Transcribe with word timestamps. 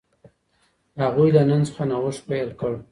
هغوی 1.03 1.29
له 1.35 1.41
نن 1.49 1.61
څخه 1.67 1.83
نوښت 1.89 2.21
پیل 2.29 2.49
کړ. 2.59 2.73